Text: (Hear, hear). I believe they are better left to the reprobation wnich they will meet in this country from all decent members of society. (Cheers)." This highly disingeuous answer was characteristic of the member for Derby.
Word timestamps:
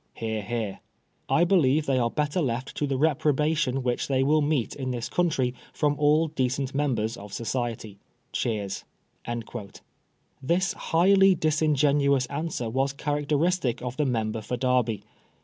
(Hear, 0.15 0.41
hear). 0.41 0.79
I 1.29 1.43
believe 1.43 1.85
they 1.85 1.99
are 1.99 2.09
better 2.09 2.41
left 2.41 2.75
to 2.77 2.87
the 2.87 2.97
reprobation 2.97 3.83
wnich 3.83 4.07
they 4.07 4.23
will 4.23 4.41
meet 4.41 4.75
in 4.75 4.89
this 4.89 5.07
country 5.07 5.53
from 5.73 5.95
all 5.99 6.27
decent 6.29 6.73
members 6.73 7.17
of 7.17 7.31
society. 7.31 7.99
(Cheers)." 8.33 8.83
This 10.41 10.73
highly 10.73 11.35
disingeuous 11.35 12.25
answer 12.31 12.67
was 12.67 12.93
characteristic 12.93 13.83
of 13.83 13.97
the 13.97 14.07
member 14.07 14.41
for 14.41 14.57
Derby. 14.57 15.03